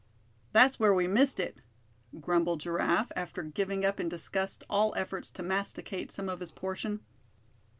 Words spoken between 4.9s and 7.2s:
efforts to masticate some of his portion.